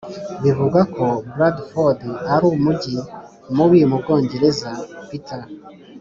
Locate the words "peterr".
5.09-5.45